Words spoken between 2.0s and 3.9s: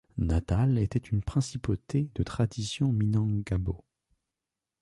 de tradition minangkabau.